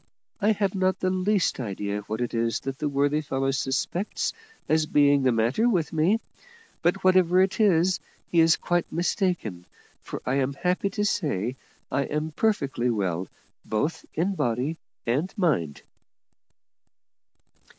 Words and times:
I 0.39 0.53
have 0.53 0.73
not 0.73 0.99
the 0.99 1.11
least 1.11 1.59
idea 1.59 2.01
what 2.07 2.21
it 2.21 2.33
is 2.33 2.61
that 2.61 2.79
the 2.79 2.89
worthy 2.89 3.21
fellow 3.21 3.51
suspects 3.51 4.33
as 4.67 4.87
being 4.87 5.21
the 5.21 5.31
matter 5.31 5.69
with 5.69 5.93
me; 5.93 6.19
but, 6.81 7.03
whatever 7.03 7.39
it 7.39 7.59
is, 7.59 7.99
he 8.31 8.39
is 8.39 8.55
quite 8.55 8.91
mistaken, 8.91 9.67
for 10.01 10.19
I 10.25 10.37
am 10.37 10.53
happy 10.55 10.89
to 10.89 11.05
say 11.05 11.55
I 11.91 12.05
am 12.05 12.31
perfectly 12.31 12.89
well 12.89 13.27
both 13.63 14.03
in 14.15 14.33
body 14.33 14.77
and 15.05 15.31
mind." 15.37 15.83